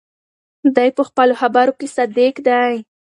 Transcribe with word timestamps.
دی 0.75 0.89
په 0.97 1.01
خپلو 1.09 1.33
خبرو 1.41 1.73
کې 1.79 1.87
صادق 1.95 2.35
دی. 2.47 2.73